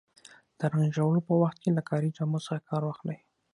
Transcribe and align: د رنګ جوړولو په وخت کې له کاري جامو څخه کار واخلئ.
د 0.57 0.59
رنګ 0.71 0.89
جوړولو 0.97 1.21
په 1.27 1.33
وخت 1.41 1.57
کې 1.63 1.69
له 1.77 1.81
کاري 1.89 2.09
جامو 2.17 2.39
څخه 2.45 2.65
کار 2.69 2.81
واخلئ. 2.85 3.19